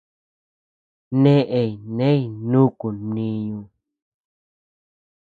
Neʼey 1.21 1.71
ney 1.97 2.21
nukun 2.49 2.95
mniñu. 3.09 3.61